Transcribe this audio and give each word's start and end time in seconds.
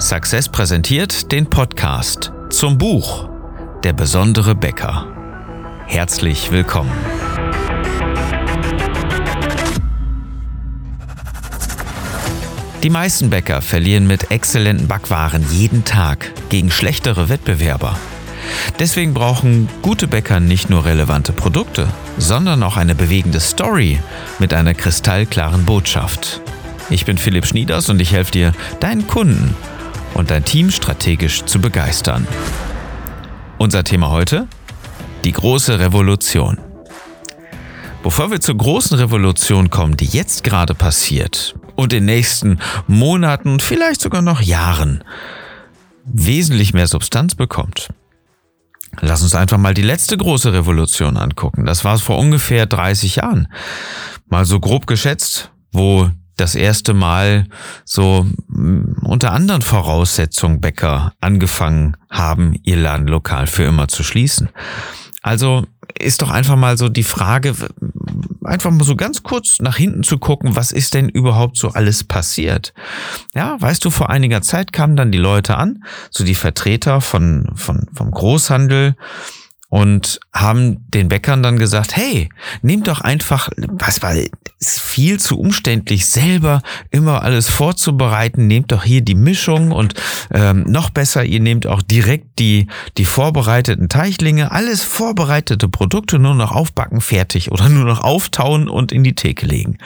Success 0.00 0.48
präsentiert 0.48 1.32
den 1.32 1.50
Podcast 1.50 2.30
zum 2.50 2.78
Buch 2.78 3.28
Der 3.82 3.92
besondere 3.92 4.54
Bäcker. 4.54 5.08
Herzlich 5.88 6.52
willkommen. 6.52 6.92
Die 12.84 12.90
meisten 12.90 13.28
Bäcker 13.28 13.60
verlieren 13.60 14.06
mit 14.06 14.30
exzellenten 14.30 14.86
Backwaren 14.86 15.44
jeden 15.50 15.84
Tag 15.84 16.30
gegen 16.48 16.70
schlechtere 16.70 17.28
Wettbewerber. 17.28 17.98
Deswegen 18.78 19.14
brauchen 19.14 19.68
gute 19.82 20.06
Bäcker 20.06 20.38
nicht 20.38 20.70
nur 20.70 20.84
relevante 20.84 21.32
Produkte, 21.32 21.88
sondern 22.18 22.62
auch 22.62 22.76
eine 22.76 22.94
bewegende 22.94 23.40
Story 23.40 23.98
mit 24.38 24.54
einer 24.54 24.74
kristallklaren 24.74 25.64
Botschaft. 25.64 26.40
Ich 26.88 27.04
bin 27.04 27.18
Philipp 27.18 27.46
Schnieders 27.46 27.88
und 27.88 28.00
ich 28.00 28.12
helfe 28.12 28.30
dir, 28.30 28.52
deinen 28.78 29.08
Kunden 29.08 29.56
und 30.14 30.30
dein 30.30 30.44
Team 30.44 30.70
strategisch 30.70 31.44
zu 31.44 31.60
begeistern. 31.60 32.26
Unser 33.58 33.84
Thema 33.84 34.10
heute? 34.10 34.46
Die 35.24 35.32
große 35.32 35.78
Revolution. 35.78 36.58
Bevor 38.02 38.30
wir 38.30 38.40
zur 38.40 38.56
großen 38.56 38.98
Revolution 38.98 39.70
kommen, 39.70 39.96
die 39.96 40.06
jetzt 40.06 40.44
gerade 40.44 40.74
passiert 40.74 41.54
und 41.74 41.92
in 41.92 42.00
den 42.00 42.04
nächsten 42.06 42.58
Monaten, 42.86 43.60
vielleicht 43.60 44.00
sogar 44.00 44.22
noch 44.22 44.40
Jahren, 44.40 45.04
wesentlich 46.04 46.72
mehr 46.72 46.86
Substanz 46.86 47.34
bekommt, 47.34 47.88
Lass 49.00 49.22
uns 49.22 49.34
einfach 49.34 49.58
mal 49.58 49.74
die 49.74 49.82
letzte 49.82 50.16
große 50.16 50.52
Revolution 50.52 51.16
angucken. 51.16 51.66
Das 51.66 51.84
war 51.84 51.94
es 51.94 52.02
vor 52.02 52.18
ungefähr 52.18 52.66
30 52.66 53.16
Jahren. 53.16 53.48
Mal 54.28 54.44
so 54.44 54.60
grob 54.60 54.86
geschätzt, 54.86 55.52
wo 55.72 56.10
das 56.40 56.54
erste 56.54 56.94
Mal 56.94 57.46
so 57.84 58.26
mm, 58.48 59.04
unter 59.04 59.32
anderen 59.32 59.62
Voraussetzungen 59.62 60.60
Bäcker 60.60 61.12
angefangen 61.20 61.96
haben, 62.10 62.54
ihr 62.62 62.76
Laden 62.76 63.08
lokal 63.08 63.46
für 63.46 63.64
immer 63.64 63.88
zu 63.88 64.02
schließen. 64.02 64.48
Also 65.22 65.66
ist 65.98 66.22
doch 66.22 66.30
einfach 66.30 66.56
mal 66.56 66.78
so 66.78 66.88
die 66.88 67.02
Frage, 67.02 67.54
einfach 68.44 68.70
mal 68.70 68.84
so 68.84 68.96
ganz 68.96 69.22
kurz 69.22 69.58
nach 69.60 69.76
hinten 69.76 70.02
zu 70.02 70.18
gucken, 70.18 70.56
was 70.56 70.72
ist 70.72 70.94
denn 70.94 71.08
überhaupt 71.08 71.56
so 71.56 71.70
alles 71.70 72.04
passiert? 72.04 72.72
Ja, 73.34 73.60
weißt 73.60 73.84
du, 73.84 73.90
vor 73.90 74.10
einiger 74.10 74.42
Zeit 74.42 74.72
kamen 74.72 74.96
dann 74.96 75.12
die 75.12 75.18
Leute 75.18 75.56
an, 75.56 75.84
so 76.10 76.24
die 76.24 76.34
Vertreter 76.34 77.00
von, 77.00 77.50
von, 77.54 77.86
vom 77.92 78.10
Großhandel, 78.10 78.96
und 79.70 80.18
haben 80.32 80.86
den 80.88 81.08
Bäckern 81.08 81.42
dann 81.42 81.58
gesagt, 81.58 81.94
hey, 81.94 82.30
nehmt 82.62 82.88
doch 82.88 83.02
einfach, 83.02 83.50
was 83.56 84.02
war, 84.02 84.14
ist 84.14 84.80
viel 84.80 85.20
zu 85.20 85.38
umständlich, 85.38 86.06
selber 86.06 86.62
immer 86.90 87.22
alles 87.22 87.48
vorzubereiten, 87.48 88.46
nehmt 88.46 88.72
doch 88.72 88.82
hier 88.82 89.02
die 89.02 89.14
Mischung 89.14 89.70
und 89.70 89.94
ähm, 90.32 90.64
noch 90.66 90.88
besser, 90.90 91.24
ihr 91.24 91.40
nehmt 91.40 91.66
auch 91.66 91.82
direkt 91.82 92.38
die, 92.38 92.66
die 92.96 93.04
vorbereiteten 93.04 93.90
Teichlinge, 93.90 94.52
alles 94.52 94.82
vorbereitete 94.82 95.68
Produkte, 95.68 96.18
nur 96.18 96.34
noch 96.34 96.52
aufbacken, 96.52 97.02
fertig 97.02 97.52
oder 97.52 97.68
nur 97.68 97.84
noch 97.84 98.00
auftauen 98.00 98.68
und 98.68 98.90
in 98.90 99.04
die 99.04 99.14
Theke 99.14 99.46
legen. 99.46 99.78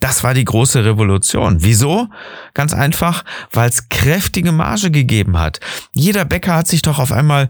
Das 0.00 0.22
war 0.22 0.34
die 0.34 0.44
große 0.44 0.84
Revolution. 0.84 1.58
Wieso? 1.60 2.08
Ganz 2.54 2.72
einfach, 2.72 3.24
weil 3.52 3.68
es 3.68 3.88
kräftige 3.88 4.52
Marge 4.52 4.90
gegeben 4.90 5.38
hat. 5.38 5.60
Jeder 5.92 6.24
Bäcker 6.24 6.54
hat 6.54 6.68
sich 6.68 6.82
doch 6.82 6.98
auf 6.98 7.12
einmal 7.12 7.48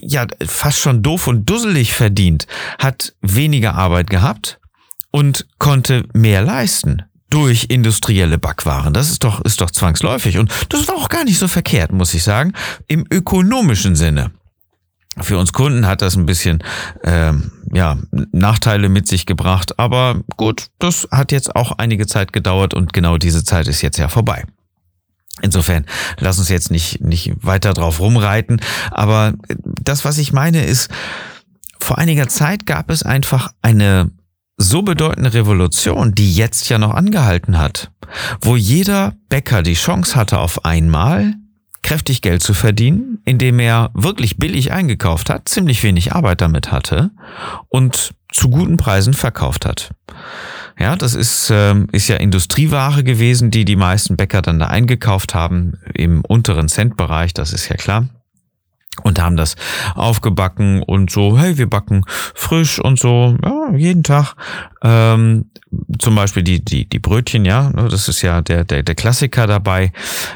ja 0.00 0.26
fast 0.46 0.78
schon 0.78 1.02
doof 1.02 1.26
und 1.26 1.44
dusselig 1.46 1.94
verdient, 1.94 2.46
hat 2.78 3.14
weniger 3.20 3.74
Arbeit 3.74 4.10
gehabt 4.10 4.60
und 5.10 5.46
konnte 5.58 6.04
mehr 6.12 6.42
leisten 6.42 7.02
durch 7.30 7.66
industrielle 7.68 8.38
Backwaren. 8.38 8.94
Das 8.94 9.10
ist 9.10 9.24
doch, 9.24 9.40
ist 9.42 9.60
doch 9.60 9.70
zwangsläufig. 9.70 10.38
Und 10.38 10.52
das 10.70 10.88
war 10.88 10.94
auch 10.96 11.08
gar 11.08 11.24
nicht 11.24 11.38
so 11.38 11.48
verkehrt, 11.48 11.92
muss 11.92 12.14
ich 12.14 12.22
sagen, 12.22 12.52
im 12.86 13.04
ökonomischen 13.10 13.96
Sinne. 13.96 14.30
Für 15.20 15.36
uns 15.38 15.52
Kunden 15.52 15.86
hat 15.86 16.00
das 16.00 16.16
ein 16.16 16.26
bisschen 16.26 16.62
ähm, 17.02 17.50
ja, 17.72 17.98
Nachteile 18.32 18.88
mit 18.88 19.08
sich 19.08 19.26
gebracht, 19.26 19.78
aber 19.78 20.22
gut, 20.36 20.68
das 20.78 21.08
hat 21.10 21.32
jetzt 21.32 21.54
auch 21.56 21.72
einige 21.72 22.06
Zeit 22.06 22.32
gedauert 22.32 22.74
und 22.74 22.92
genau 22.92 23.18
diese 23.18 23.44
Zeit 23.44 23.68
ist 23.68 23.82
jetzt 23.82 23.98
ja 23.98 24.08
vorbei. 24.08 24.44
Insofern, 25.40 25.86
lass 26.18 26.38
uns 26.38 26.48
jetzt 26.48 26.70
nicht, 26.70 27.00
nicht 27.00 27.32
weiter 27.42 27.72
drauf 27.72 28.00
rumreiten, 28.00 28.60
aber 28.90 29.34
das, 29.82 30.04
was 30.04 30.18
ich 30.18 30.32
meine, 30.32 30.64
ist, 30.64 30.90
vor 31.78 31.98
einiger 31.98 32.28
Zeit 32.28 32.66
gab 32.66 32.90
es 32.90 33.04
einfach 33.04 33.52
eine 33.62 34.10
so 34.56 34.82
bedeutende 34.82 35.32
Revolution, 35.32 36.14
die 36.14 36.34
jetzt 36.34 36.68
ja 36.68 36.78
noch 36.78 36.92
angehalten 36.92 37.58
hat, 37.58 37.92
wo 38.40 38.56
jeder 38.56 39.14
Bäcker 39.28 39.62
die 39.62 39.74
Chance 39.74 40.16
hatte, 40.16 40.40
auf 40.40 40.64
einmal 40.64 41.34
kräftig 41.88 42.20
Geld 42.20 42.42
zu 42.42 42.52
verdienen, 42.52 43.22
indem 43.24 43.58
er 43.58 43.90
wirklich 43.94 44.36
billig 44.36 44.72
eingekauft 44.72 45.30
hat, 45.30 45.48
ziemlich 45.48 45.82
wenig 45.82 46.12
Arbeit 46.12 46.42
damit 46.42 46.70
hatte 46.70 47.10
und 47.68 48.12
zu 48.30 48.50
guten 48.50 48.76
Preisen 48.76 49.14
verkauft 49.14 49.64
hat. 49.64 49.92
Ja, 50.78 50.96
das 50.96 51.14
ist, 51.14 51.50
ähm, 51.50 51.88
ist 51.90 52.08
ja 52.08 52.16
Industrieware 52.16 53.04
gewesen, 53.04 53.50
die 53.50 53.64
die 53.64 53.76
meisten 53.76 54.16
Bäcker 54.16 54.42
dann 54.42 54.58
da 54.58 54.66
eingekauft 54.66 55.34
haben 55.34 55.78
im 55.94 56.20
unteren 56.26 56.68
Centbereich, 56.68 57.32
das 57.32 57.54
ist 57.54 57.70
ja 57.70 57.76
klar 57.76 58.06
und 59.00 59.20
haben 59.20 59.36
das 59.36 59.56
aufgebacken 59.94 60.82
und 60.82 61.10
so, 61.10 61.38
hey, 61.38 61.58
wir 61.58 61.68
backen 61.68 62.04
frisch 62.34 62.78
und 62.78 62.98
so, 62.98 63.36
ja, 63.42 63.74
jeden 63.76 64.02
Tag. 64.02 64.34
Ähm, 64.82 65.50
zum 65.98 66.14
Beispiel 66.14 66.42
die, 66.42 66.64
die, 66.64 66.88
die 66.88 66.98
Brötchen, 66.98 67.44
ja, 67.44 67.70
ne, 67.70 67.88
das 67.88 68.08
ist 68.08 68.22
ja 68.22 68.40
der, 68.40 68.64
der, 68.64 68.82
der 68.82 68.94
Klassiker 68.94 69.46
dabei. 69.46 69.92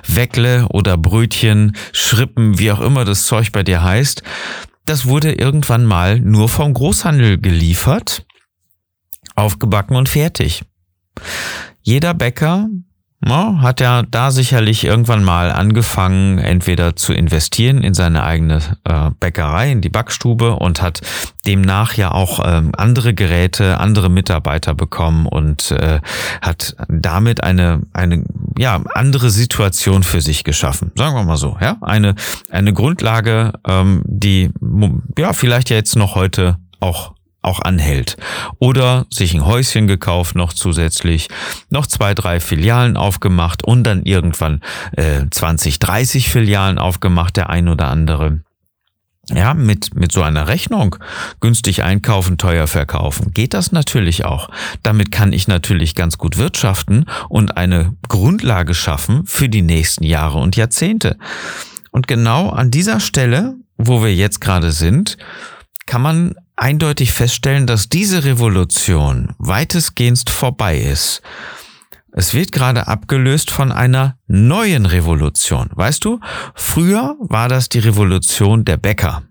Weckle 0.07 0.67
oder 0.69 0.97
Brötchen, 0.97 1.77
Schrippen, 1.93 2.59
wie 2.59 2.73
auch 2.73 2.81
immer 2.81 3.05
das 3.05 3.25
Zeug 3.25 3.53
bei 3.53 3.63
dir 3.63 3.83
heißt. 3.83 4.23
Das 4.85 5.07
wurde 5.07 5.33
irgendwann 5.33 5.85
mal 5.85 6.19
nur 6.21 6.49
vom 6.49 6.75
Großhandel 6.75 7.39
geliefert, 7.39 8.27
aufgebacken 9.37 9.97
und 9.97 10.09
fertig. 10.09 10.65
Jeder 11.83 12.15
Bäcker 12.15 12.69
ja, 13.25 13.61
hat 13.61 13.81
er 13.81 14.03
da 14.03 14.31
sicherlich 14.31 14.85
irgendwann 14.85 15.23
mal 15.23 15.53
angefangen, 15.53 16.39
entweder 16.39 16.97
zu 16.97 17.13
investieren 17.13 17.83
in 17.83 17.95
seine 17.95 18.25
eigene 18.25 18.59
äh, 18.85 19.11
Bäckerei, 19.21 19.71
in 19.71 19.81
die 19.81 19.89
Backstube 19.89 20.57
und 20.57 20.83
hat 20.83 21.01
demnach 21.47 21.95
ja 21.95 22.11
auch 22.11 22.41
ähm, 22.45 22.73
andere 22.77 23.15
Geräte, 23.15 23.79
andere 23.79 24.11
Mitarbeiter 24.11 24.75
bekommen 24.75 25.27
und 25.27 25.71
äh, 25.71 26.01
hat 26.41 26.77
damit 26.89 27.45
eine, 27.45 27.83
eine 27.93 28.25
ja, 28.59 28.81
andere 28.95 29.31
Situation 29.31 30.03
für 30.03 30.21
sich 30.21 30.43
geschaffen. 30.43 30.91
Sagen 30.97 31.15
wir 31.15 31.23
mal 31.23 31.37
so, 31.37 31.57
ja. 31.61 31.77
Eine, 31.81 32.17
eine 32.51 32.73
Grundlage, 32.73 33.53
ähm, 33.69 34.03
die 34.05 34.51
ja 35.17 35.33
vielleicht 35.33 35.71
ja 35.71 35.77
jetzt 35.77 35.97
noch 35.97 36.17
heute 36.17 36.57
auch 36.81 37.15
auch 37.43 37.61
anhält. 37.61 38.17
Oder 38.59 39.07
sich 39.11 39.35
ein 39.35 39.45
Häuschen 39.45 39.87
gekauft 39.87 40.35
noch 40.37 40.53
zusätzlich, 40.53 41.29
noch 41.71 41.87
zwei, 41.87 42.15
drei 42.15 42.41
Filialen 42.41 42.97
aufgemacht 42.97 43.65
und 43.65 43.85
dann 43.85 44.05
irgendwann 44.05 44.61
äh, 44.97 45.27
20, 45.31 45.79
30 45.79 46.31
Filialen 46.31 46.79
aufgemacht, 46.79 47.37
der 47.37 47.51
ein 47.51 47.69
oder 47.69 47.89
andere. 47.89 48.41
Ja, 49.29 49.55
mit, 49.55 49.95
mit 49.95 50.11
so 50.11 50.23
einer 50.23 50.49
Rechnung 50.49 50.97
günstig 51.41 51.85
einkaufen, 51.85 52.39
teuer 52.39 52.67
verkaufen, 52.67 53.33
geht 53.33 53.55
das 53.55 53.71
natürlich 53.71 54.25
auch. 54.25 54.51
Damit 54.83 55.13
kann 55.13 55.33
ich 55.33 55.47
natürlich 55.47 55.95
ganz 55.95 56.19
gut 56.19 56.39
wirtschaften 56.39 57.07
und 57.29 57.57
eine 57.57 57.95
Grundlage 58.09 58.75
schaffen 58.75 59.25
für 59.27 59.49
die 59.49 59.63
nächsten 59.63 60.03
Jahre 60.03 60.39
und 60.39 60.57
Jahrzehnte. 60.57 61.19
Und 61.93 62.09
genau 62.09 62.51
an 62.51 62.73
dieser 62.73 62.99
Stelle, 62.99 63.55
wo 63.79 64.03
wir 64.03 64.13
jetzt 64.13 64.41
gerade 64.41 64.73
sind, 64.73 65.19
kann 65.87 66.03
man 66.03 66.35
eindeutig 66.57 67.13
feststellen, 67.13 67.67
dass 67.67 67.89
diese 67.89 68.25
Revolution 68.25 69.35
weitestgehend 69.39 70.29
vorbei 70.31 70.79
ist. 70.79 71.23
Es 72.13 72.35
wird 72.35 72.53
gerade 72.53 72.89
abgelöst 72.89 73.51
von 73.51 73.73
einer 73.73 74.19
neuen 74.27 74.85
Revolution. 74.85 75.71
Weißt 75.73 76.05
du, 76.05 76.21
früher 76.55 77.17
war 77.21 77.49
das 77.49 77.71
die 77.71 77.79
Revolution 77.79 78.65
der 78.65 78.77
Bäcker. 78.77 79.23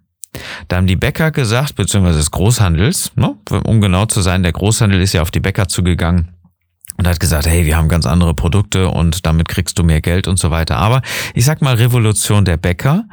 Da 0.67 0.77
haben 0.77 0.87
die 0.87 0.95
Bäcker 0.95 1.31
gesagt, 1.31 1.75
beziehungsweise 1.75 2.17
des 2.17 2.31
Großhandels, 2.31 3.11
ne, 3.15 3.35
um 3.65 3.81
genau 3.81 4.05
zu 4.05 4.21
sein, 4.21 4.43
der 4.43 4.53
Großhandel 4.53 5.01
ist 5.01 5.13
ja 5.13 5.21
auf 5.21 5.31
die 5.31 5.41
Bäcker 5.41 5.67
zugegangen 5.67 6.29
und 6.97 7.07
hat 7.07 7.19
gesagt, 7.19 7.45
hey, 7.45 7.65
wir 7.65 7.77
haben 7.77 7.89
ganz 7.89 8.05
andere 8.05 8.33
Produkte 8.33 8.89
und 8.89 9.25
damit 9.25 9.47
kriegst 9.47 9.77
du 9.77 9.83
mehr 9.83 10.01
Geld 10.01 10.27
und 10.27 10.39
so 10.39 10.49
weiter. 10.49 10.77
Aber 10.77 11.01
ich 11.33 11.45
sag 11.45 11.61
mal 11.61 11.75
Revolution 11.75 12.45
der 12.45 12.57
Bäcker, 12.57 13.05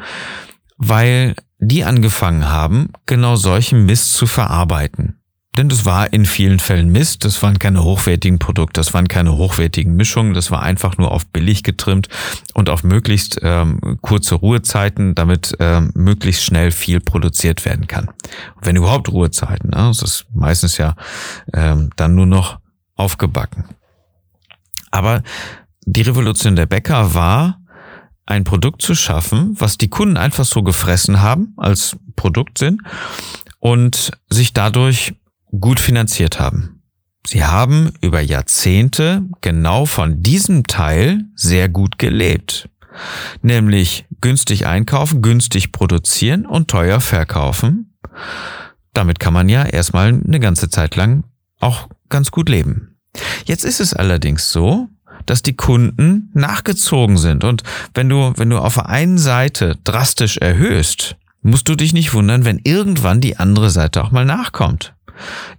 weil 0.77 1.35
die 1.59 1.85
angefangen 1.85 2.49
haben, 2.49 2.91
genau 3.07 3.37
solchen 3.37 3.85
Mist 3.85 4.15
zu 4.15 4.27
verarbeiten. 4.27 5.19
Denn 5.57 5.69
das 5.69 5.85
war 5.85 6.13
in 6.13 6.25
vielen 6.25 6.61
Fällen 6.61 6.93
Mist, 6.93 7.25
das 7.25 7.43
waren 7.43 7.59
keine 7.59 7.83
hochwertigen 7.83 8.39
Produkte, 8.39 8.79
das 8.79 8.95
waren 8.95 9.09
keine 9.09 9.37
hochwertigen 9.37 9.97
Mischungen, 9.97 10.33
das 10.33 10.53
war 10.53 10.63
einfach 10.63 10.99
nur 10.99 11.11
auf 11.11 11.27
billig 11.27 11.65
getrimmt 11.65 12.09
und 12.55 12.71
auf 12.71 12.85
möglichst 12.85 13.41
ähm, 13.43 13.99
kurze 14.01 14.37
Ruhezeiten, 14.37 15.17
damit 15.17 15.57
ähm, 15.59 15.91
möglichst 15.95 16.45
schnell 16.45 16.71
viel 16.71 17.01
produziert 17.01 17.65
werden 17.65 17.89
kann. 17.89 18.09
wenn 18.63 18.77
überhaupt 18.77 19.09
Ruhezeiten, 19.09 19.71
ne? 19.71 19.89
das 19.89 20.03
ist 20.03 20.27
meistens 20.33 20.77
ja 20.77 20.95
ähm, 21.53 21.91
dann 21.97 22.15
nur 22.15 22.27
noch 22.27 22.61
aufgebacken. 22.95 23.65
Aber 24.93 25.23
die 25.87 26.03
Revolution 26.03 26.55
der 26.55 26.67
Bäcker 26.67 27.15
war, 27.15 27.58
ein 28.29 28.45
Produkt 28.45 28.83
zu 28.83 28.95
schaffen, 28.95 29.55
was 29.59 29.79
die 29.79 29.89
Kunden 29.89 30.19
einfach 30.19 30.45
so 30.45 30.63
gefressen 30.63 31.23
haben 31.23 31.55
als 31.57 31.97
Produktsinn 32.15 32.83
und 33.59 34.13
sich 34.29 34.53
dadurch 34.53 35.15
gut 35.59 35.81
finanziert 35.81 36.39
haben. 36.39 36.83
Sie 37.27 37.45
haben 37.45 37.93
über 38.03 38.21
Jahrzehnte 38.21 39.23
genau 39.41 39.87
von 39.87 40.23
diesem 40.23 40.67
Teil 40.67 41.25
sehr 41.35 41.69
gut 41.69 41.99
gelebt. 41.99 42.69
Nämlich 43.41 44.07
günstig 44.21 44.67
einkaufen, 44.67 45.23
günstig 45.23 45.73
produzieren 45.73 46.45
und 46.45 46.69
teuer 46.69 47.01
verkaufen. 47.01 47.95
Damit 48.93 49.21
kann 49.21 49.33
man 49.33 49.49
ja 49.49 49.65
erstmal 49.65 50.09
eine 50.09 50.41
ganze 50.41 50.69
Zeit 50.69 50.97
lang 50.97 51.25
auch 51.61 51.89
ganz 52.11 52.31
gut 52.31 52.49
leben. 52.49 52.97
Jetzt 53.47 53.65
ist 53.65 53.81
es 53.81 53.95
allerdings 53.95 54.51
so, 54.51 54.89
dass 55.27 55.43
die 55.43 55.57
Kunden 55.57 56.31
nachgezogen 56.35 57.17
sind. 57.17 57.45
Und 57.45 57.63
wenn 57.95 58.09
du, 58.09 58.33
wenn 58.37 58.51
du 58.51 58.59
auf 58.59 58.75
der 58.75 58.89
einen 58.89 59.19
Seite 59.19 59.77
drastisch 59.85 60.39
erhöhst, 60.39 61.17
musst 61.43 61.69
du 61.69 61.75
dich 61.75 61.93
nicht 61.93 62.15
wundern, 62.15 62.45
wenn 62.45 62.61
irgendwann 62.63 63.21
die 63.21 63.37
andere 63.37 63.71
Seite 63.71 64.03
auch 64.03 64.11
mal 64.11 64.25
nachkommt. 64.25 64.95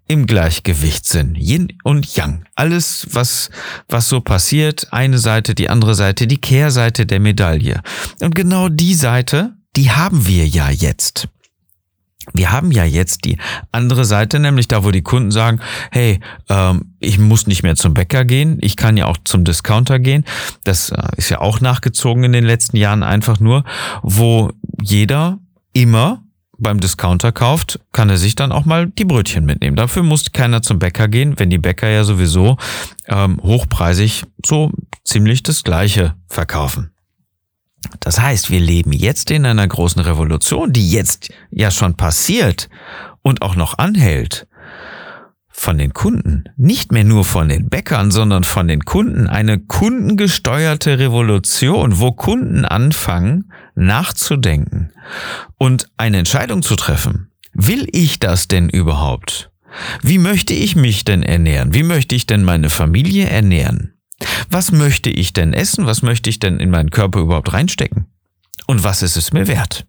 Im 0.07 0.25
Gleichgewichtssinn. 0.25 1.35
Yin 1.35 1.73
und 1.83 2.15
Yang. 2.15 2.45
Alles, 2.55 3.07
was, 3.11 3.49
was 3.89 4.07
so 4.07 4.21
passiert, 4.21 4.87
eine 4.91 5.19
Seite, 5.19 5.53
die 5.53 5.69
andere 5.69 5.95
Seite, 5.95 6.27
die 6.27 6.39
Kehrseite 6.39 7.05
der 7.05 7.19
Medaille. 7.19 7.81
Und 8.21 8.35
genau 8.35 8.69
die 8.69 8.95
Seite, 8.95 9.53
die 9.75 9.91
haben 9.91 10.25
wir 10.25 10.47
ja 10.47 10.69
jetzt. 10.69 11.27
Wir 12.33 12.51
haben 12.51 12.71
ja 12.71 12.83
jetzt 12.83 13.25
die 13.25 13.37
andere 13.71 14.05
Seite, 14.05 14.39
nämlich 14.39 14.67
da, 14.67 14.83
wo 14.83 14.91
die 14.91 15.01
Kunden 15.01 15.31
sagen, 15.31 15.59
hey, 15.91 16.19
ähm, 16.49 16.93
ich 16.99 17.19
muss 17.19 17.47
nicht 17.47 17.63
mehr 17.63 17.75
zum 17.75 17.93
Bäcker 17.93 18.25
gehen, 18.25 18.57
ich 18.61 18.75
kann 18.75 18.97
ja 18.97 19.05
auch 19.05 19.17
zum 19.23 19.43
Discounter 19.43 19.99
gehen. 19.99 20.25
Das 20.63 20.91
äh, 20.91 21.01
ist 21.17 21.29
ja 21.29 21.39
auch 21.41 21.61
nachgezogen 21.61 22.23
in 22.23 22.33
den 22.33 22.45
letzten 22.45 22.77
Jahren 22.77 23.03
einfach 23.03 23.39
nur, 23.39 23.63
wo 24.01 24.51
jeder 24.81 25.39
immer 25.73 26.23
beim 26.59 26.79
Discounter 26.79 27.31
kauft, 27.31 27.79
kann 27.91 28.09
er 28.09 28.17
sich 28.17 28.35
dann 28.35 28.51
auch 28.51 28.65
mal 28.65 28.87
die 28.87 29.05
Brötchen 29.05 29.45
mitnehmen. 29.45 29.77
Dafür 29.77 30.03
muss 30.03 30.31
keiner 30.31 30.61
zum 30.61 30.79
Bäcker 30.79 31.07
gehen, 31.07 31.39
wenn 31.39 31.49
die 31.49 31.57
Bäcker 31.57 31.87
ja 31.87 32.03
sowieso 32.03 32.57
ähm, 33.07 33.39
hochpreisig 33.41 34.25
so 34.45 34.71
ziemlich 35.03 35.43
das 35.43 35.63
Gleiche 35.63 36.15
verkaufen. 36.27 36.91
Das 37.99 38.19
heißt, 38.19 38.49
wir 38.49 38.59
leben 38.59 38.91
jetzt 38.91 39.31
in 39.31 39.45
einer 39.45 39.67
großen 39.67 40.01
Revolution, 40.01 40.73
die 40.73 40.89
jetzt 40.89 41.29
ja 41.49 41.71
schon 41.71 41.95
passiert 41.95 42.69
und 43.21 43.41
auch 43.41 43.55
noch 43.55 43.77
anhält. 43.77 44.47
Von 45.47 45.77
den 45.77 45.93
Kunden, 45.93 46.45
nicht 46.55 46.93
mehr 46.93 47.03
nur 47.03 47.25
von 47.25 47.49
den 47.49 47.67
Bäckern, 47.69 48.11
sondern 48.11 48.45
von 48.45 48.69
den 48.69 48.85
Kunden, 48.85 49.27
eine 49.27 49.59
kundengesteuerte 49.59 50.99
Revolution, 50.99 51.99
wo 51.99 52.13
Kunden 52.13 52.63
anfangen 52.63 53.51
nachzudenken 53.75 54.91
und 55.57 55.89
eine 55.97 56.19
Entscheidung 56.19 56.61
zu 56.61 56.75
treffen. 56.75 57.31
Will 57.53 57.87
ich 57.91 58.19
das 58.19 58.47
denn 58.47 58.69
überhaupt? 58.69 59.51
Wie 60.01 60.17
möchte 60.17 60.53
ich 60.53 60.75
mich 60.75 61.03
denn 61.05 61.23
ernähren? 61.23 61.73
Wie 61.73 61.83
möchte 61.83 62.15
ich 62.15 62.25
denn 62.25 62.43
meine 62.43 62.69
Familie 62.69 63.27
ernähren? 63.27 63.98
Was 64.49 64.71
möchte 64.71 65.09
ich 65.09 65.33
denn 65.33 65.53
essen? 65.53 65.85
Was 65.85 66.01
möchte 66.01 66.29
ich 66.29 66.39
denn 66.39 66.59
in 66.59 66.69
meinen 66.69 66.89
Körper 66.91 67.19
überhaupt 67.19 67.53
reinstecken? 67.53 68.07
Und 68.67 68.83
was 68.83 69.01
ist 69.01 69.15
es 69.15 69.31
mir 69.31 69.47
wert? 69.47 69.85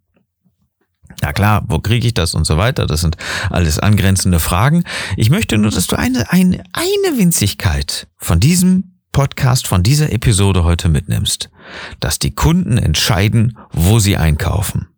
Na 1.23 1.33
klar, 1.33 1.65
wo 1.67 1.81
kriege 1.81 2.07
ich 2.07 2.15
das 2.15 2.35
und 2.35 2.47
so 2.47 2.57
weiter? 2.57 2.87
Das 2.87 3.01
sind 3.01 3.17
alles 3.51 3.79
angrenzende 3.79 4.41
Fragen. 4.41 4.85
Ich 5.17 5.31
möchte 5.31 5.59
nur, 5.59 5.71
dass 5.71 5.87
du 5.87 5.97
eine, 5.97 6.31
eine, 6.31 6.63
eine 6.73 7.19
Winzigkeit 7.19 8.09
von 8.17 8.41
diesem 8.41 8.95
Podcast, 9.13 9.67
von 9.67 9.83
dieser 9.83 10.13
Episode 10.13 10.65
heute 10.65 10.89
mitnimmst. 10.89 11.51
Dass 11.99 12.19
die 12.19 12.35
Kunden 12.35 12.79
entscheiden, 12.79 13.59
wo 13.73 13.99
sie 13.99 14.17
einkaufen. 14.17 14.89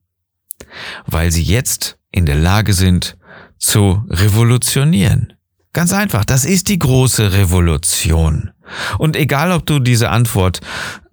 Weil 1.06 1.32
sie 1.32 1.42
jetzt 1.42 1.98
in 2.10 2.26
der 2.26 2.36
Lage 2.36 2.74
sind 2.74 3.16
zu 3.58 4.04
revolutionieren. 4.08 5.32
Ganz 5.72 5.92
einfach, 5.92 6.24
das 6.24 6.44
ist 6.44 6.68
die 6.68 6.78
große 6.78 7.32
Revolution. 7.32 8.50
Und 8.98 9.16
egal, 9.16 9.52
ob 9.52 9.66
du 9.66 9.78
diese 9.78 10.10
Antwort 10.10 10.60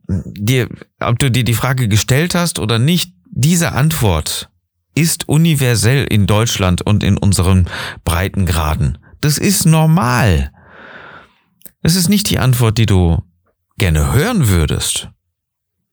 dir, 0.08 0.68
ob 1.00 1.20
du 1.20 1.30
dir 1.30 1.44
die 1.44 1.54
Frage 1.54 1.88
gestellt 1.88 2.36
hast 2.36 2.60
oder 2.60 2.80
nicht, 2.80 3.14
diese 3.32 3.74
Antwort 3.74 4.50
ist 4.96 5.30
universell 5.30 6.06
in 6.06 6.28
Deutschland 6.28 6.82
und 6.82 7.04
in 7.04 7.18
unseren 7.18 7.68
Breitengraden. 8.04 8.98
Das 9.22 9.38
ist 9.38 9.66
normal. 9.66 10.52
Es 11.82 11.96
ist 11.96 12.10
nicht 12.10 12.30
die 12.30 12.40
Antwort, 12.40 12.78
die 12.78 12.86
du 12.86 13.24
gerne 13.78 14.12
hören 14.14 14.48
würdest. 14.50 15.10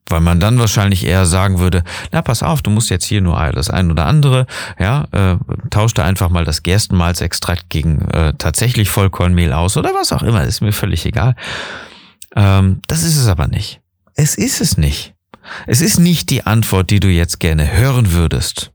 Weil 0.09 0.21
man 0.21 0.39
dann 0.39 0.59
wahrscheinlich 0.59 1.05
eher 1.05 1.27
sagen 1.27 1.59
würde, 1.59 1.83
na 2.13 2.23
pass 2.23 2.43
auf, 2.43 2.63
du 2.63 2.71
musst 2.71 2.91
jetzt 2.91 3.07
hier 3.07 3.21
nur 3.21 3.37
das 3.53 3.71
ein 3.71 3.91
oder 3.91 4.07
andere, 4.07 4.47
ja, 4.79 5.09
äh, 5.11 5.37
tausch 5.71 5.95
da 5.95 6.05
einfach 6.05 6.29
mal 6.29 6.45
das 6.45 6.63
Gerstenmalzextrakt 6.63 7.69
gegen 7.71 8.03
äh, 8.11 8.35
tatsächlich 8.39 8.89
Vollkornmehl 8.91 9.53
aus 9.53 9.77
oder 9.77 9.91
was 9.95 10.13
auch 10.13 10.23
immer, 10.23 10.45
ist 10.45 10.61
mir 10.61 10.73
völlig 10.73 11.07
egal. 11.07 11.35
Ähm, 12.37 12.83
das 12.87 13.03
ist 13.03 13.17
es 13.17 13.27
aber 13.27 13.49
nicht. 13.49 13.81
Es 14.15 14.37
ist 14.37 14.61
es 14.61 14.77
nicht. 14.77 15.15
Es 15.67 15.81
ist 15.81 15.99
nicht 15.99 16.31
die 16.31 16.47
Antwort, 16.47 16.91
die 16.91 17.01
du 17.01 17.09
jetzt 17.09 17.41
gerne 17.41 17.77
hören 17.77 18.13
würdest, 18.13 18.73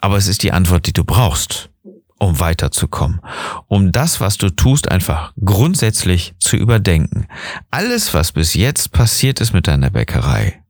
aber 0.00 0.16
es 0.16 0.26
ist 0.26 0.42
die 0.42 0.52
Antwort, 0.52 0.86
die 0.86 0.92
du 0.92 1.04
brauchst, 1.04 1.70
um 2.18 2.38
weiterzukommen, 2.40 3.20
um 3.66 3.92
das, 3.92 4.20
was 4.20 4.38
du 4.38 4.50
tust, 4.50 4.90
einfach 4.90 5.32
grundsätzlich 5.44 6.34
zu 6.38 6.56
überdenken. 6.56 7.26
Alles, 7.70 8.14
was 8.14 8.32
bis 8.32 8.54
jetzt 8.54 8.92
passiert 8.92 9.40
ist 9.40 9.52
mit 9.52 9.66
deiner 9.66 9.90
Bäckerei, 9.90 10.61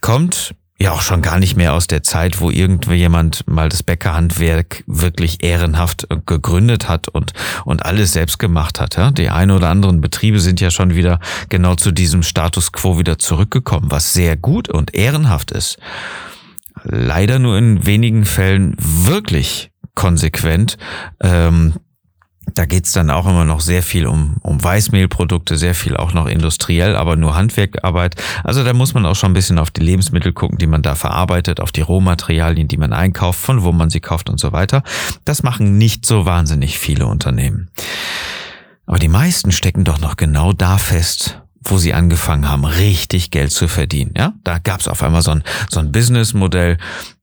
kommt 0.00 0.54
ja 0.78 0.92
auch 0.92 1.02
schon 1.02 1.22
gar 1.22 1.38
nicht 1.38 1.56
mehr 1.56 1.72
aus 1.72 1.86
der 1.86 2.02
Zeit, 2.02 2.40
wo 2.40 2.50
irgendjemand 2.50 3.46
mal 3.48 3.68
das 3.68 3.82
Bäckerhandwerk 3.82 4.82
wirklich 4.86 5.42
ehrenhaft 5.42 6.06
gegründet 6.26 6.88
hat 6.88 7.08
und, 7.08 7.32
und 7.64 7.84
alles 7.84 8.12
selbst 8.12 8.38
gemacht 8.38 8.80
hat. 8.80 8.96
Ja? 8.96 9.10
Die 9.10 9.30
ein 9.30 9.50
oder 9.50 9.70
anderen 9.70 10.00
Betriebe 10.00 10.40
sind 10.40 10.60
ja 10.60 10.70
schon 10.70 10.94
wieder 10.94 11.20
genau 11.48 11.74
zu 11.76 11.92
diesem 11.92 12.22
Status 12.22 12.72
quo 12.72 12.98
wieder 12.98 13.18
zurückgekommen, 13.18 13.90
was 13.90 14.12
sehr 14.12 14.36
gut 14.36 14.68
und 14.68 14.94
ehrenhaft 14.94 15.52
ist. 15.52 15.78
Leider 16.82 17.38
nur 17.38 17.56
in 17.56 17.86
wenigen 17.86 18.24
Fällen 18.24 18.74
wirklich 18.78 19.70
konsequent. 19.94 20.76
Ähm, 21.20 21.74
da 22.52 22.66
geht's 22.66 22.92
dann 22.92 23.10
auch 23.10 23.26
immer 23.26 23.44
noch 23.44 23.60
sehr 23.60 23.82
viel 23.82 24.06
um, 24.06 24.36
um 24.40 24.62
Weißmehlprodukte, 24.62 25.56
sehr 25.56 25.74
viel 25.74 25.96
auch 25.96 26.12
noch 26.12 26.26
industriell, 26.26 26.96
aber 26.96 27.16
nur 27.16 27.34
Handwerkarbeit. 27.34 28.16
Also 28.44 28.62
da 28.64 28.72
muss 28.72 28.94
man 28.94 29.06
auch 29.06 29.16
schon 29.16 29.30
ein 29.30 29.34
bisschen 29.34 29.58
auf 29.58 29.70
die 29.70 29.80
Lebensmittel 29.80 30.32
gucken, 30.32 30.58
die 30.58 30.66
man 30.66 30.82
da 30.82 30.94
verarbeitet, 30.94 31.60
auf 31.60 31.72
die 31.72 31.80
Rohmaterialien, 31.80 32.68
die 32.68 32.76
man 32.76 32.92
einkauft, 32.92 33.40
von 33.40 33.62
wo 33.62 33.72
man 33.72 33.90
sie 33.90 34.00
kauft 34.00 34.28
und 34.28 34.38
so 34.38 34.52
weiter. 34.52 34.82
Das 35.24 35.42
machen 35.42 35.78
nicht 35.78 36.06
so 36.06 36.26
wahnsinnig 36.26 36.78
viele 36.78 37.06
Unternehmen. 37.06 37.70
Aber 38.86 38.98
die 38.98 39.08
meisten 39.08 39.50
stecken 39.50 39.84
doch 39.84 39.98
noch 39.98 40.16
genau 40.16 40.52
da 40.52 40.76
fest, 40.78 41.40
wo 41.62 41.78
sie 41.78 41.94
angefangen 41.94 42.48
haben, 42.48 42.64
richtig 42.64 43.30
Geld 43.30 43.50
zu 43.50 43.68
verdienen. 43.68 44.12
Ja, 44.16 44.34
da 44.44 44.58
gab's 44.58 44.86
auf 44.86 45.02
einmal 45.02 45.22
so 45.22 45.30
ein, 45.30 45.42
so 45.70 45.80
ein 45.80 45.92
Businessmodell, 45.92 46.76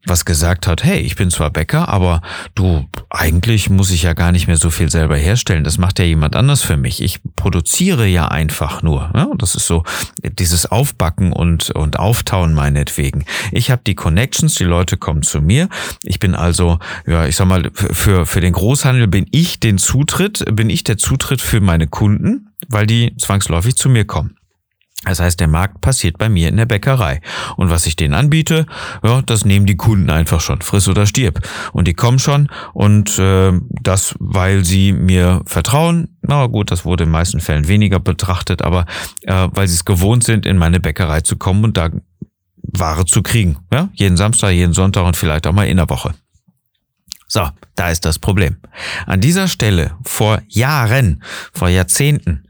was 0.05 0.25
gesagt 0.25 0.67
hat, 0.67 0.84
hey, 0.84 1.00
ich 1.00 1.15
bin 1.15 1.29
zwar 1.29 1.50
Bäcker, 1.50 1.88
aber 1.89 2.22
du, 2.55 2.88
eigentlich 3.10 3.70
muss 3.70 3.91
ich 3.91 4.03
ja 4.03 4.13
gar 4.13 4.31
nicht 4.31 4.48
mehr 4.48 4.58
so 4.58 4.70
viel 4.70 4.89
selber 4.89 5.15
herstellen. 5.15 5.63
Das 5.63 5.77
macht 5.77 6.00
ja 6.00 6.05
jemand 6.05 6.36
anders 6.36 6.63
für 6.63 6.77
mich. 6.77 7.01
Ich 7.01 7.20
produziere 7.36 8.08
ja 8.08 8.27
einfach 8.27 8.81
nur. 8.81 9.12
Ja, 9.13 9.27
das 9.38 9.55
ist 9.55 9.67
so 9.67 9.84
dieses 10.24 10.65
Aufbacken 10.65 11.34
und, 11.34 11.70
und 11.72 12.00
Auftauen 12.00 12.53
meinetwegen. 12.53 13.25
Ich 13.51 13.70
habe 13.70 13.81
die 13.86 13.96
Connections, 13.96 14.55
die 14.55 14.63
Leute 14.63 14.98
kommen 14.98 15.22
zu 15.22 15.41
mir. 15.41 15.70
Ich 16.03 16.20
bin 16.20 16.36
also, 16.36 16.79
ja, 17.05 17.25
ich 17.25 17.36
sag 17.36 17.48
mal, 17.48 17.70
für, 17.74 18.25
für 18.25 18.41
den 18.41 18.53
Großhandel 18.53 19.08
bin 19.08 19.27
ich 19.31 19.60
den 19.60 19.77
Zutritt, 19.77 20.43
bin 20.55 20.70
ich 20.70 20.84
der 20.84 20.98
Zutritt 20.98 21.41
für 21.41 21.62
meine 21.62 21.88
Kunden 21.88 22.48
weil 22.67 22.88
die 22.88 23.15
zwangsläufig 23.17 23.75
zu 23.75 23.89
mir 23.89 24.05
kommen. 24.05 24.36
Das 25.03 25.20
heißt, 25.20 25.39
der 25.39 25.48
Markt 25.48 25.81
passiert 25.81 26.20
bei 26.20 26.29
mir 26.29 26.48
in 26.48 26.58
der 26.58 26.67
Bäckerei. 26.67 27.22
Und 27.58 27.72
was 27.72 27.88
ich 27.88 27.96
denen 27.96 28.13
anbiete, 28.13 28.67
ja, 29.03 29.24
das 29.24 29.46
nehmen 29.46 29.65
die 29.65 29.75
Kunden 29.75 30.12
einfach 30.12 30.41
schon, 30.41 30.62
friss 30.62 30.88
oder 30.88 31.08
stirb. 31.08 31.41
Und 31.74 31.88
die 31.88 31.96
kommen 31.96 32.20
schon 32.20 32.50
und 32.74 33.17
äh, 33.17 33.51
das, 33.81 34.13
weil 34.20 34.63
sie 34.63 34.93
mir 34.93 35.41
vertrauen. 35.46 36.17
Na 36.22 36.46
gut, 36.46 36.72
das 36.72 36.86
wurde 36.86 37.03
in 37.03 37.10
den 37.10 37.13
meisten 37.13 37.39
Fällen 37.39 37.67
weniger 37.67 38.00
betrachtet, 38.00 38.62
aber 38.62 38.86
äh, 39.24 39.48
weil 39.51 39.67
sie 39.67 39.74
es 39.74 39.86
gewohnt 39.86 40.24
sind, 40.24 40.46
in 40.46 40.58
meine 40.58 40.79
Bäckerei 40.79 41.22
zu 41.22 41.36
kommen 41.36 41.63
und 41.63 41.77
da 41.77 41.89
Ware 42.58 43.05
zu 43.05 43.24
kriegen. 43.24 43.58
Ja, 43.74 43.89
jeden 43.93 44.17
Samstag, 44.17 44.51
jeden 44.51 44.74
Sonntag 44.74 45.05
und 45.05 45.17
vielleicht 45.17 45.48
auch 45.48 45.53
mal 45.53 45.67
in 45.67 45.77
der 45.77 45.89
Woche. 45.89 46.13
So, 47.27 47.48
da 47.75 47.89
ist 47.89 48.05
das 48.05 48.20
Problem. 48.20 48.58
An 49.05 49.22
dieser 49.22 49.48
Stelle 49.48 49.96
vor 50.03 50.41
Jahren, 50.48 51.24
vor 51.53 51.70
Jahrzehnten 51.70 52.43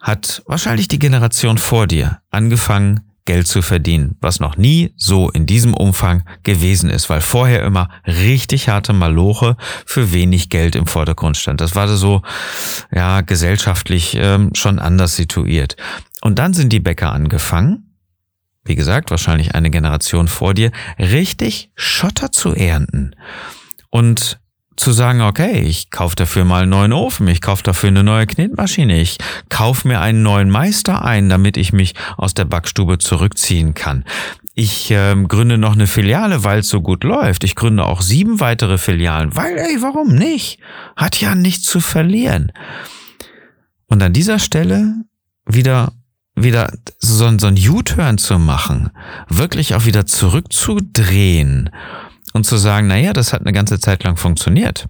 hat 0.00 0.42
wahrscheinlich 0.46 0.88
die 0.88 0.98
Generation 0.98 1.58
vor 1.58 1.86
dir 1.86 2.20
angefangen, 2.30 3.00
Geld 3.26 3.46
zu 3.46 3.62
verdienen, 3.62 4.16
was 4.20 4.38
noch 4.38 4.58
nie 4.58 4.92
so 4.96 5.30
in 5.30 5.46
diesem 5.46 5.72
Umfang 5.72 6.24
gewesen 6.42 6.90
ist, 6.90 7.08
weil 7.08 7.22
vorher 7.22 7.62
immer 7.62 7.88
richtig 8.06 8.68
harte 8.68 8.92
Maloche 8.92 9.56
für 9.86 10.12
wenig 10.12 10.50
Geld 10.50 10.76
im 10.76 10.86
Vordergrund 10.86 11.38
stand. 11.38 11.62
Das 11.62 11.74
war 11.74 11.88
so, 11.88 12.20
ja, 12.92 13.22
gesellschaftlich 13.22 14.14
ähm, 14.20 14.50
schon 14.54 14.78
anders 14.78 15.16
situiert. 15.16 15.76
Und 16.20 16.38
dann 16.38 16.52
sind 16.52 16.70
die 16.70 16.80
Bäcker 16.80 17.12
angefangen, 17.12 17.96
wie 18.64 18.74
gesagt, 18.74 19.10
wahrscheinlich 19.10 19.54
eine 19.54 19.70
Generation 19.70 20.28
vor 20.28 20.52
dir, 20.52 20.70
richtig 20.98 21.70
Schotter 21.76 22.30
zu 22.30 22.54
ernten. 22.54 23.14
Und 23.88 24.38
zu 24.76 24.92
sagen, 24.92 25.20
okay, 25.22 25.60
ich 25.60 25.90
kaufe 25.90 26.16
dafür 26.16 26.44
mal 26.44 26.62
einen 26.62 26.70
neuen 26.70 26.92
Ofen, 26.92 27.28
ich 27.28 27.40
kaufe 27.40 27.62
dafür 27.62 27.88
eine 27.88 28.02
neue 28.02 28.26
Knetmaschine, 28.26 29.00
ich 29.00 29.18
kaufe 29.48 29.86
mir 29.86 30.00
einen 30.00 30.22
neuen 30.22 30.50
Meister 30.50 31.04
ein, 31.04 31.28
damit 31.28 31.56
ich 31.56 31.72
mich 31.72 31.94
aus 32.16 32.34
der 32.34 32.44
Backstube 32.44 32.98
zurückziehen 32.98 33.74
kann. 33.74 34.04
Ich 34.54 34.90
äh, 34.90 35.16
gründe 35.26 35.58
noch 35.58 35.72
eine 35.74 35.86
Filiale, 35.86 36.44
weil 36.44 36.60
es 36.60 36.68
so 36.68 36.80
gut 36.80 37.02
läuft. 37.02 37.42
Ich 37.42 37.56
gründe 37.56 37.84
auch 37.84 38.02
sieben 38.02 38.38
weitere 38.38 38.78
Filialen, 38.78 39.34
weil, 39.34 39.56
ey, 39.58 39.82
warum 39.82 40.14
nicht? 40.14 40.60
Hat 40.96 41.20
ja 41.20 41.34
nichts 41.34 41.64
zu 41.64 41.80
verlieren. 41.80 42.52
Und 43.86 44.02
an 44.02 44.12
dieser 44.12 44.38
Stelle 44.38 44.94
wieder 45.46 45.92
wieder 46.36 46.72
so, 46.98 47.38
so 47.38 47.46
ein 47.46 47.56
U-Turn 47.56 48.18
zu 48.18 48.38
machen, 48.38 48.90
wirklich 49.28 49.74
auch 49.74 49.84
wieder 49.84 50.04
zurückzudrehen 50.04 51.70
und 52.34 52.44
zu 52.44 52.58
sagen, 52.58 52.88
naja, 52.88 53.14
das 53.14 53.32
hat 53.32 53.40
eine 53.40 53.52
ganze 53.52 53.80
Zeit 53.80 54.04
lang 54.04 54.16
funktioniert. 54.16 54.88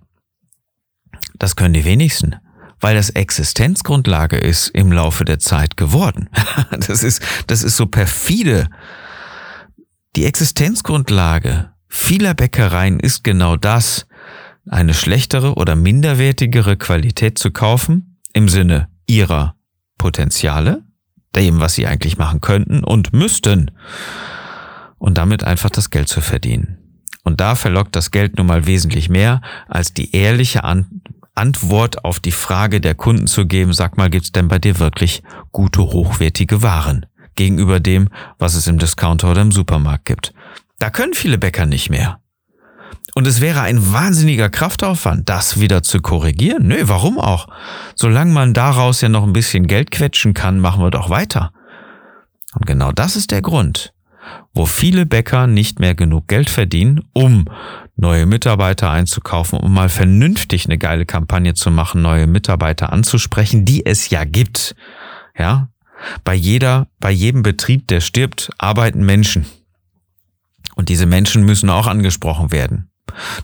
Das 1.38 1.54
können 1.54 1.74
die 1.74 1.84
wenigsten, 1.84 2.36
weil 2.80 2.96
das 2.96 3.10
Existenzgrundlage 3.10 4.36
ist 4.36 4.70
im 4.70 4.90
Laufe 4.90 5.24
der 5.24 5.38
Zeit 5.38 5.76
geworden. 5.76 6.28
Das 6.70 7.02
ist, 7.02 7.22
das 7.46 7.62
ist 7.62 7.76
so 7.76 7.86
perfide. 7.86 8.68
Die 10.16 10.24
Existenzgrundlage 10.24 11.70
vieler 11.88 12.34
Bäckereien 12.34 12.98
ist 12.98 13.22
genau 13.22 13.56
das, 13.56 14.06
eine 14.68 14.94
schlechtere 14.94 15.54
oder 15.54 15.76
minderwertigere 15.76 16.76
Qualität 16.76 17.38
zu 17.38 17.50
kaufen 17.50 18.18
im 18.32 18.48
Sinne 18.48 18.88
ihrer 19.06 19.56
Potenziale, 19.98 20.82
dem, 21.36 21.60
was 21.60 21.74
sie 21.74 21.86
eigentlich 21.86 22.16
machen 22.18 22.40
könnten 22.40 22.82
und 22.82 23.12
müssten, 23.12 23.70
und 24.98 25.18
damit 25.18 25.44
einfach 25.44 25.70
das 25.70 25.90
Geld 25.90 26.08
zu 26.08 26.20
verdienen. 26.20 26.83
Und 27.24 27.40
da 27.40 27.54
verlockt 27.54 27.96
das 27.96 28.10
Geld 28.10 28.36
nun 28.36 28.46
mal 28.46 28.66
wesentlich 28.66 29.08
mehr, 29.08 29.40
als 29.66 29.92
die 29.92 30.14
ehrliche 30.14 30.62
An 30.62 31.02
Antwort 31.34 32.04
auf 32.04 32.20
die 32.20 32.30
Frage 32.30 32.80
der 32.80 32.94
Kunden 32.94 33.26
zu 33.26 33.46
geben, 33.46 33.72
sag 33.72 33.96
mal, 33.96 34.08
gibt's 34.08 34.30
denn 34.30 34.46
bei 34.46 34.60
dir 34.60 34.78
wirklich 34.78 35.24
gute, 35.50 35.82
hochwertige 35.82 36.62
Waren 36.62 37.06
gegenüber 37.34 37.80
dem, 37.80 38.08
was 38.38 38.54
es 38.54 38.68
im 38.68 38.78
Discounter 38.78 39.32
oder 39.32 39.42
im 39.42 39.50
Supermarkt 39.50 40.04
gibt. 40.04 40.32
Da 40.78 40.90
können 40.90 41.14
viele 41.14 41.38
Bäcker 41.38 41.66
nicht 41.66 41.90
mehr. 41.90 42.20
Und 43.14 43.26
es 43.26 43.40
wäre 43.40 43.60
ein 43.60 43.92
wahnsinniger 43.92 44.48
Kraftaufwand, 44.48 45.28
das 45.28 45.60
wieder 45.60 45.82
zu 45.82 46.00
korrigieren. 46.00 46.66
Nö, 46.66 46.82
warum 46.82 47.18
auch? 47.18 47.48
Solange 47.94 48.32
man 48.32 48.54
daraus 48.54 49.00
ja 49.00 49.08
noch 49.08 49.22
ein 49.22 49.32
bisschen 49.32 49.66
Geld 49.66 49.90
quetschen 49.90 50.34
kann, 50.34 50.58
machen 50.58 50.82
wir 50.82 50.90
doch 50.90 51.10
weiter. 51.10 51.52
Und 52.54 52.66
genau 52.66 52.92
das 52.92 53.16
ist 53.16 53.30
der 53.30 53.42
Grund, 53.42 53.92
wo 54.52 54.66
viele 54.66 55.06
Bäcker 55.06 55.46
nicht 55.46 55.80
mehr 55.80 55.94
genug 55.94 56.28
Geld 56.28 56.50
verdienen, 56.50 57.02
um 57.12 57.44
neue 57.96 58.26
Mitarbeiter 58.26 58.90
einzukaufen, 58.90 59.58
um 59.58 59.72
mal 59.72 59.88
vernünftig 59.88 60.66
eine 60.66 60.78
geile 60.78 61.06
Kampagne 61.06 61.54
zu 61.54 61.70
machen, 61.70 62.02
neue 62.02 62.26
Mitarbeiter 62.26 62.92
anzusprechen, 62.92 63.64
die 63.64 63.84
es 63.86 64.10
ja 64.10 64.24
gibt. 64.24 64.74
Ja, 65.36 65.68
bei 66.22 66.34
jeder, 66.34 66.88
bei 67.00 67.10
jedem 67.10 67.42
Betrieb, 67.42 67.88
der 67.88 68.00
stirbt, 68.00 68.50
arbeiten 68.58 69.04
Menschen. 69.04 69.46
Und 70.74 70.88
diese 70.88 71.06
Menschen 71.06 71.44
müssen 71.44 71.70
auch 71.70 71.86
angesprochen 71.86 72.52
werden. 72.52 72.90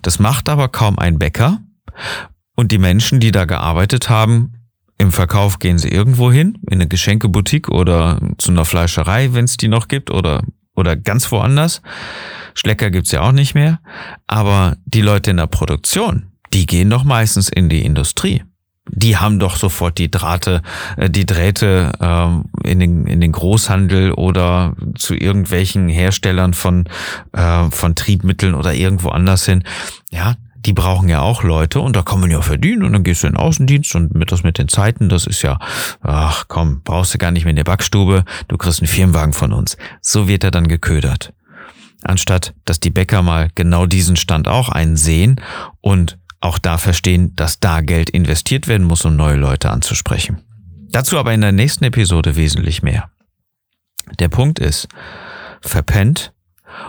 Das 0.03 0.19
macht 0.19 0.49
aber 0.49 0.69
kaum 0.69 0.99
ein 0.99 1.19
Bäcker. 1.19 1.59
Und 2.57 2.73
die 2.73 2.79
Menschen, 2.79 3.21
die 3.21 3.31
da 3.31 3.45
gearbeitet 3.45 4.11
haben, 4.11 4.55
im 4.99 5.13
Verkauf 5.13 5.59
gehen 5.59 5.79
sie 5.79 5.89
irgendwo 5.89 6.31
hin, 6.31 6.59
in 6.69 6.75
eine 6.75 6.87
Geschenkeboutique 6.87 7.71
oder 7.71 8.21
zu 8.37 8.51
einer 8.51 8.67
Fleischerei, 8.67 9.33
wenn 9.33 9.47
es 9.47 9.57
die 9.57 9.69
noch 9.69 9.89
gibt, 9.89 10.11
oder, 10.11 10.43
oder 10.81 10.97
ganz 10.97 11.31
woanders. 11.31 11.83
Schlecker 12.55 12.91
gibt's 12.91 13.13
ja 13.13 13.21
auch 13.21 13.33
nicht 13.33 13.55
mehr. 13.55 13.81
Aber 14.27 14.77
die 14.85 15.03
Leute 15.03 15.31
in 15.31 15.37
der 15.37 15.47
Produktion, 15.47 16.27
die 16.53 16.67
gehen 16.67 16.91
doch 16.91 17.05
meistens 17.05 17.49
in 17.49 17.69
die 17.69 17.85
Industrie 17.85 18.43
die 18.93 19.17
haben 19.17 19.39
doch 19.39 19.57
sofort 19.57 19.99
die 19.99 20.11
Drahte, 20.11 20.63
äh, 20.97 21.11
die 21.11 21.27
Drähte 21.27 21.93
ähm, 22.01 22.47
in, 22.65 22.81
den, 22.81 23.07
in 23.07 23.21
den 23.21 23.33
Großhandel 23.33 24.13
oder 24.13 24.75
zu 24.97 25.15
irgendwelchen 25.15 25.89
Herstellern 25.89 26.55
von, 26.55 26.89
äh, 27.33 27.71
von 27.71 27.95
Triebmitteln 27.95 28.55
oder 28.55 28.75
irgendwo 28.75 29.11
anders 29.11 29.45
hin. 29.45 29.65
Ja, 30.11 30.35
die 30.67 30.73
brauchen 30.73 31.09
ja 31.09 31.21
auch 31.21 31.43
Leute 31.43 31.81
und 31.81 31.97
da 31.97 32.03
kann 32.03 32.21
man 32.21 32.31
ja 32.31 32.43
verdienen 32.43 32.83
und 32.83 32.93
dann 32.93 33.03
gehst 33.03 33.23
du 33.23 33.27
in 33.27 33.33
den 33.33 33.41
Außendienst 33.41 33.95
und 33.95 34.15
mit 34.15 34.31
das 34.31 34.43
mit 34.43 34.59
den 34.59 34.69
Zeiten, 34.69 35.09
das 35.09 35.27
ist 35.27 35.43
ja, 35.43 35.59
ach 36.03 36.45
komm, 36.49 36.83
brauchst 36.83 37.15
du 37.15 37.19
gar 37.19 37.31
nicht 37.31 37.45
mehr 37.45 37.51
in 37.51 37.57
der 37.57 37.65
Backstube, 37.65 38.25
du 38.49 38.59
kriegst 38.59 38.81
einen 38.81 38.89
Firmenwagen 38.89 39.33
von 39.33 39.53
uns. 39.53 39.77
So 40.01 40.29
wird 40.29 40.45
er 40.45 40.51
dann 40.51 40.69
geködert. 40.69 41.33
Anstatt, 42.03 42.55
dass 42.65 42.81
die 42.81 42.91
Bäcker 42.91 43.23
mal 43.23 43.51
genau 43.55 43.87
diesen 43.87 44.17
Stand 44.17 44.49
auch 44.49 44.69
einsehen 44.69 45.41
und 45.81 46.19
auch 46.41 46.59
da 46.59 46.79
verstehen, 46.79 47.35
dass 47.37 47.61
da 47.61 47.81
Geld 47.81 48.11
investiert 48.11 48.69
werden 48.69 48.87
muss, 48.87 49.05
um 49.05 49.17
neue 49.17 49.37
Leute 49.37 49.71
anzusprechen. 49.71 50.43
Dazu 50.91 51.19
aber 51.19 51.33
in 51.33 51.43
der 51.43 51.53
nächsten 51.53 51.85
Episode 51.85 52.37
wesentlich 52.37 52.83
mehr. 52.83 53.11
Der 54.19 54.29
Punkt 54.29 54.59
ist, 54.59 54.89
verpennt 55.61 56.33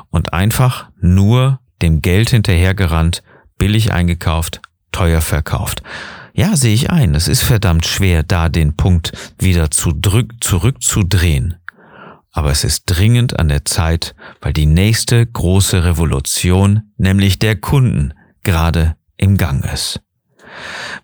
und 0.09 0.33
einfach 0.33 0.89
nur 0.99 1.59
dem 1.81 2.01
Geld 2.01 2.29
hinterhergerannt, 2.29 3.23
billig 3.61 3.93
eingekauft, 3.93 4.59
teuer 4.91 5.21
verkauft. 5.21 5.83
Ja, 6.33 6.55
sehe 6.55 6.73
ich 6.73 6.89
ein, 6.89 7.13
es 7.13 7.27
ist 7.27 7.43
verdammt 7.43 7.85
schwer, 7.85 8.23
da 8.23 8.49
den 8.49 8.75
Punkt 8.75 9.11
wieder 9.37 9.69
zu 9.69 9.91
zurückzudrehen. 10.39 11.57
Aber 12.31 12.49
es 12.49 12.63
ist 12.63 12.85
dringend 12.87 13.39
an 13.39 13.49
der 13.49 13.63
Zeit, 13.63 14.15
weil 14.41 14.51
die 14.51 14.65
nächste 14.65 15.23
große 15.27 15.83
Revolution, 15.83 16.91
nämlich 16.97 17.37
der 17.37 17.55
Kunden, 17.55 18.15
gerade 18.43 18.95
im 19.15 19.37
Gang 19.37 19.63
ist. 19.71 20.01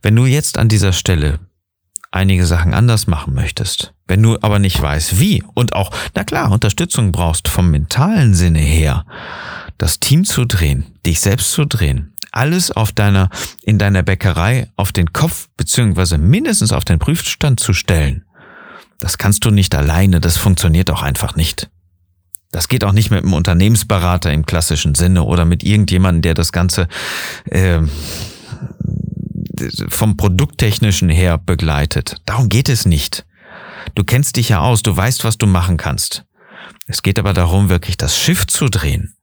Wenn 0.01 0.15
du 0.15 0.25
jetzt 0.25 0.57
an 0.57 0.67
dieser 0.67 0.93
Stelle 0.93 1.39
einige 2.09 2.47
Sachen 2.47 2.73
anders 2.73 3.05
machen 3.05 3.35
möchtest, 3.35 3.93
wenn 4.07 4.23
du 4.23 4.39
aber 4.41 4.57
nicht 4.57 4.81
weißt 4.81 5.19
wie 5.19 5.43
und 5.53 5.73
auch, 5.73 5.91
na 6.15 6.23
klar, 6.23 6.51
Unterstützung 6.51 7.11
brauchst 7.11 7.49
vom 7.49 7.69
mentalen 7.69 8.33
Sinne 8.33 8.61
her, 8.61 9.05
das 9.77 10.00
Team 10.00 10.25
zu 10.25 10.46
drehen, 10.46 10.86
dich 11.05 11.19
selbst 11.19 11.51
zu 11.51 11.65
drehen, 11.65 12.13
alles 12.31 12.72
auf 12.72 12.91
deiner, 12.91 13.29
in 13.63 13.79
deiner 13.79 14.03
Bäckerei 14.03 14.69
auf 14.75 14.91
den 14.91 15.13
Kopf 15.13 15.48
beziehungsweise 15.57 16.17
mindestens 16.17 16.72
auf 16.72 16.86
den 16.86 17.00
Prüfstand 17.00 17.60
zu 17.60 17.74
stellen, 17.74 18.25
das 19.00 19.17
kannst 19.17 19.46
du 19.46 19.51
nicht 19.51 19.75
alleine, 19.75 20.19
das 20.19 20.38
funktioniert 20.38 20.89
auch 20.89 21.03
einfach 21.03 21.36
nicht. 21.36 21.69
Das 22.51 22.67
geht 22.67 22.84
auch 22.84 22.93
nicht 22.93 23.12
mit 23.12 23.24
einem 23.24 23.34
Unternehmensberater 23.34 24.31
im 24.31 24.46
klassischen 24.46 24.96
Sinne 24.96 25.24
oder 25.24 25.46
mit 25.46 25.63
irgendjemandem, 25.63 26.22
der 26.22 26.34
das 26.34 26.51
Ganze 26.51 26.88
äh, 27.46 27.81
vom 29.89 30.17
Produkttechnischen 30.17 31.10
her 31.10 31.38
begleitet. 31.38 32.15
Darum 32.25 32.50
geht 32.50 32.69
es 32.69 32.86
nicht. 32.86 33.25
Du 33.96 34.03
kennst 34.03 34.38
dich 34.38 34.50
ja 34.50 34.60
aus, 34.60 34.81
du 34.81 34.96
weißt, 34.96 35.24
was 35.24 35.38
du 35.38 35.46
machen 35.46 35.77
kannst. 35.77 36.25
Es 36.88 37.03
geht 37.03 37.19
aber 37.19 37.34
darum, 37.34 37.69
wirklich 37.69 37.98
das 37.98 38.17
Schiff 38.17 38.48
zu 38.48 38.67
drehen 38.67 39.16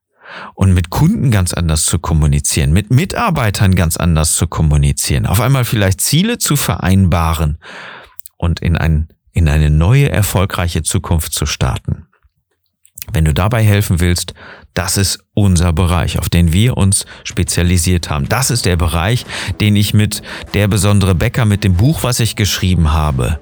und 0.54 0.72
mit 0.72 0.90
Kunden 0.90 1.30
ganz 1.30 1.52
anders 1.52 1.84
zu 1.84 1.98
kommunizieren, 1.98 2.72
mit 2.72 2.90
Mitarbeitern 2.90 3.74
ganz 3.74 3.96
anders 3.96 4.34
zu 4.34 4.46
kommunizieren, 4.46 5.26
auf 5.26 5.40
einmal 5.40 5.64
vielleicht 5.64 6.00
Ziele 6.00 6.38
zu 6.38 6.56
vereinbaren 6.56 7.58
und 8.36 8.60
in, 8.60 8.76
ein, 8.76 9.08
in 9.32 9.48
eine 9.48 9.70
neue 9.70 10.10
erfolgreiche 10.10 10.82
Zukunft 10.82 11.32
zu 11.32 11.46
starten. 11.46 12.06
Wenn 13.12 13.24
du 13.24 13.34
dabei 13.34 13.62
helfen 13.62 14.00
willst, 14.00 14.34
das 14.72 14.96
ist 14.96 15.20
unser 15.34 15.72
Bereich, 15.72 16.18
auf 16.18 16.28
den 16.28 16.52
wir 16.52 16.76
uns 16.76 17.06
spezialisiert 17.22 18.10
haben. 18.10 18.28
Das 18.28 18.50
ist 18.50 18.64
der 18.66 18.76
Bereich, 18.76 19.26
den 19.60 19.76
ich 19.76 19.94
mit 19.94 20.22
der 20.54 20.68
besondere 20.68 21.14
Bäcker, 21.14 21.44
mit 21.44 21.64
dem 21.64 21.74
Buch, 21.74 22.02
was 22.02 22.18
ich 22.20 22.34
geschrieben 22.34 22.92
habe, 22.92 23.40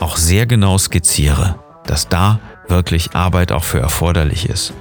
auch 0.00 0.16
sehr 0.16 0.46
genau 0.46 0.76
skizziere, 0.76 1.58
dass 1.86 2.08
da 2.08 2.40
wirklich 2.68 3.14
Arbeit 3.14 3.52
auch 3.52 3.64
für 3.64 3.78
erforderlich 3.78 4.48
ist. 4.48 4.74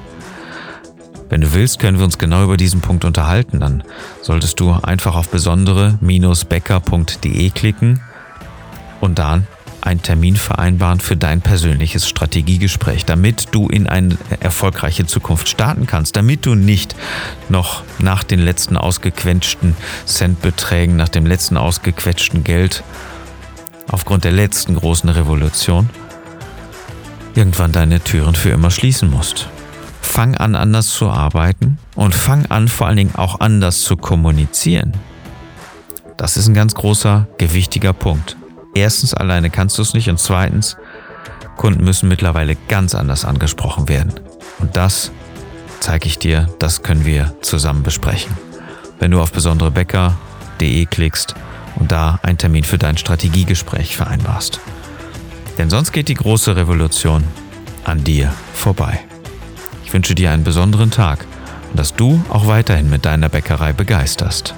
Wenn 1.34 1.42
du 1.42 1.54
willst, 1.54 1.80
können 1.80 1.98
wir 1.98 2.06
uns 2.06 2.20
genau 2.20 2.44
über 2.44 2.58
diesen 2.58 2.82
Punkt 2.82 3.06
unterhalten. 3.06 3.60
Dann 3.60 3.84
solltest 4.22 4.60
du 4.60 4.72
einfach 4.72 5.16
auf 5.16 5.30
besondere-becker.de 5.30 7.50
klicken 7.50 8.02
und 9.02 9.18
dann 9.18 9.48
einen 9.82 10.04
Termin 10.04 10.36
vereinbaren 10.36 11.00
für 11.00 11.18
dein 11.18 11.42
persönliches 11.42 12.08
Strategiegespräch, 12.08 13.06
damit 13.06 13.48
du 13.50 13.68
in 13.68 13.88
eine 13.88 14.16
erfolgreiche 14.42 15.08
Zukunft 15.08 15.50
starten 15.50 15.88
kannst, 15.88 16.16
damit 16.16 16.46
du 16.46 16.54
nicht 16.54 16.96
noch 17.50 17.82
nach 17.98 18.24
den 18.24 18.40
letzten 18.40 18.78
ausgequetschten 18.78 19.75
Centbeträgen, 20.06 20.98
nach 20.98 21.10
dem 21.10 21.25
letzten 21.25 21.58
ausgequetschten 21.58 22.44
Geld 22.44 22.84
aufgrund 23.88 24.24
der 24.24 24.34
letzten 24.34 24.75
großen 24.75 25.10
Revolution 25.10 25.90
irgendwann 27.34 27.72
deine 27.72 28.02
Türen 28.02 28.36
für 28.36 28.52
immer 28.52 28.70
schließen 28.70 29.10
musst. 29.10 29.50
Fang 30.04 30.36
an, 30.36 30.56
anders 30.56 30.90
zu 30.90 31.10
arbeiten 31.10 31.80
und 31.96 32.14
fang 32.14 32.46
an, 32.48 32.68
vor 32.68 32.86
allen 32.86 32.98
Dingen 32.98 33.16
auch 33.16 33.40
anders 33.40 33.82
zu 33.82 33.98
kommunizieren. 33.98 34.94
Das 36.18 36.38
ist 36.38 36.48
ein 36.48 36.54
ganz 36.54 36.76
großer, 36.76 37.28
gewichtiger 37.40 37.94
Punkt. 37.94 38.38
Erstens, 38.76 39.16
alleine 39.16 39.50
kannst 39.50 39.78
du 39.78 39.82
es 39.82 39.96
nicht 39.96 40.10
und 40.10 40.20
zweitens, 40.20 40.78
Kunden 41.58 41.84
müssen 41.84 42.10
mittlerweile 42.10 42.56
ganz 42.68 42.94
anders 42.94 43.26
angesprochen 43.26 43.90
werden. 43.90 44.14
Und 44.60 44.76
das 44.76 45.12
zeige 45.80 46.08
ich 46.08 46.20
dir, 46.20 46.48
das 46.60 46.84
können 46.84 47.06
wir 47.06 47.34
zusammen 47.42 47.82
besprechen. 47.82 48.38
Wenn 49.00 49.12
du 49.12 49.22
auf 49.22 49.32
besonderebäcker.de 49.32 50.86
klickst 50.86 51.34
und 51.76 51.92
da 51.92 52.20
einen 52.22 52.38
Termin 52.38 52.64
für 52.64 52.78
dein 52.78 52.98
Strategiegespräch 52.98 53.98
vereinbarst. 53.98 54.60
Denn 55.58 55.70
sonst 55.70 55.92
geht 55.92 56.08
die 56.08 56.14
große 56.14 56.56
Revolution 56.56 57.24
an 57.84 58.04
dir 58.04 58.34
vorbei. 58.54 59.00
Ich 59.94 59.96
wünsche 59.96 60.16
dir 60.16 60.32
einen 60.32 60.44
besonderen 60.44 60.90
Tag 60.90 61.24
und 61.70 61.80
dass 61.80 61.94
du 61.94 62.26
auch 62.28 62.48
weiterhin 62.48 62.90
mit 62.90 63.06
deiner 63.06 63.30
Bäckerei 63.30 63.74
begeisterst. 63.74 64.56